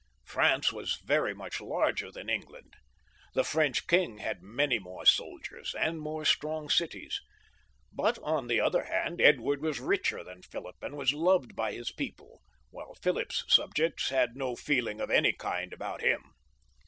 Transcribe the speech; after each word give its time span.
France 0.25 0.73
was 0.73 0.95
very 1.05 1.31
much 1.31 1.61
larger 1.61 2.11
than 2.11 2.27
England, 2.27 2.73
the 3.35 3.43
French 3.43 3.85
king 3.85 4.17
had 4.17 4.41
many 4.41 4.79
more 4.79 5.05
soldiers, 5.05 5.75
and 5.75 5.99
more 6.01 6.25
strong 6.25 6.71
cities; 6.71 7.21
but 7.93 8.17
on 8.23 8.47
the 8.47 8.59
other 8.59 8.85
hand, 8.85 9.21
Edward 9.21 9.61
was 9.61 9.79
richer 9.79 10.23
than 10.23 10.41
Philip, 10.41 10.81
and 10.81 10.97
was 10.97 11.13
loved 11.13 11.55
by 11.55 11.73
his 11.73 11.91
people, 11.91 12.41
while 12.71 12.95
Philip's 12.95 13.43
subjects 13.47 14.09
had 14.09 14.35
no 14.35 14.55
feeling 14.55 14.99
of 14.99 15.11
any 15.11 15.33
kind 15.33 15.71
about 15.71 16.01
him. 16.01 16.33